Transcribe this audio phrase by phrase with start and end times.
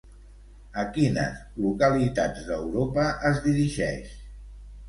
[0.83, 4.21] A quines localitats d'Europa es dirigeix?